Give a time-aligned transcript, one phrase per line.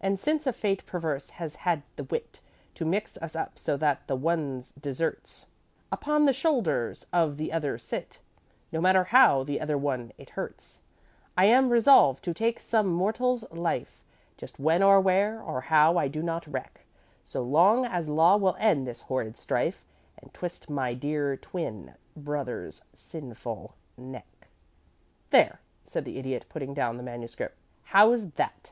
[0.00, 2.40] "'And since a fate perverse has had the wit
[2.76, 5.46] To mix us up so that the one's deserts
[5.90, 8.20] Upon the shoulders of the other sit,
[8.70, 10.80] No matter how the other one it hurts,
[11.36, 14.04] "'I am resolved to take some mortal's life;
[14.36, 16.82] Just when, or where, or how, I do not reck,
[17.24, 19.84] So long as law will end this horrid strife
[20.22, 24.46] And twist my dear twin brother's sinful neck.'"
[25.30, 27.58] "There," said the Idiot, putting down the manuscript.
[27.86, 28.70] "How's that?"